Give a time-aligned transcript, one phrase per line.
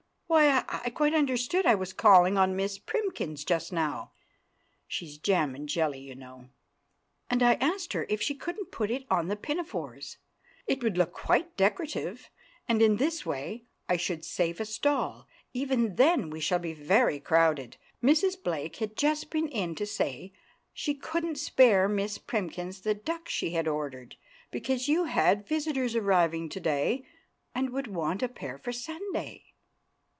[0.33, 4.13] Why, I quite understood—— I was calling on Miss Primkins just now
[4.87, 6.47] (she's jam and jelly, you know),
[7.29, 11.57] and I asked her if she couldn't put it on the pinafores—it would look quite
[11.57, 12.29] decorative,
[12.65, 17.19] and in this way I should save a stall; even then we shall be very
[17.19, 17.75] crowded.
[18.01, 18.41] Mrs.
[18.41, 20.31] Blake had just been in to say
[20.73, 24.15] she couldn't spare Miss Primkins the duck she had ordered,
[24.49, 27.03] because you had visitors arriving to day
[27.53, 29.47] and would want a pair for Sunday."